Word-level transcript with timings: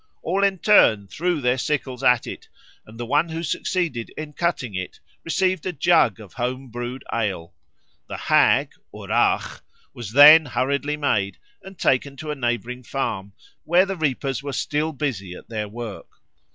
All 0.23 0.43
in 0.43 0.57
turn 0.57 1.07
threw 1.07 1.41
their 1.41 1.59
sickles 1.59 2.01
at 2.01 2.25
it, 2.25 2.49
and 2.87 2.99
the 2.99 3.05
one 3.05 3.29
who 3.29 3.43
succeeded 3.43 4.09
in 4.17 4.33
cutting 4.33 4.73
it 4.73 4.99
received 5.23 5.63
a 5.67 5.71
jug 5.73 6.19
of 6.19 6.33
home 6.33 6.69
brewed 6.71 7.03
ale. 7.13 7.53
The 8.07 8.17
Hag 8.17 8.71
(wrach) 8.91 9.61
was 9.93 10.13
then 10.13 10.47
hurriedly 10.47 10.97
made 10.97 11.37
and 11.61 11.77
taken 11.77 12.17
to 12.17 12.31
a 12.31 12.35
neighbouring 12.35 12.81
farm, 12.81 13.33
where 13.63 13.85
the 13.85 13.95
reapers 13.95 14.41
were 14.41 14.53
still 14.53 14.91
busy 14.91 15.35
at 15.35 15.49
their 15.49 15.67
work. 15.69 16.07